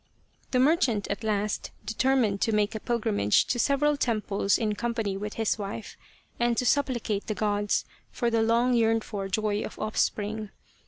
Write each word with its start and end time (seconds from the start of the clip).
The 0.49 0.57
merchant 0.57 1.07
at 1.11 1.23
last 1.23 1.69
determined 1.85 2.41
to 2.41 2.51
make 2.51 2.73
a 2.73 2.79
pilgrim 2.79 3.19
age 3.19 3.45
to 3.45 3.59
several 3.59 3.97
temples 3.97 4.57
in 4.57 4.73
company 4.73 5.15
with 5.15 5.35
his 5.35 5.59
wife, 5.59 5.95
and 6.39 6.57
to 6.57 6.65
supplicate 6.65 7.27
the 7.27 7.35
gods 7.35 7.85
for 8.09 8.31
the 8.31 8.41
long 8.41 8.73
yearned 8.73 9.03
for 9.03 9.27
joy 9.27 9.61
of 9.63 9.77
offspring. 9.77 10.49